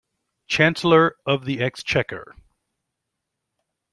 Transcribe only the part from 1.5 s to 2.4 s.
Exchequer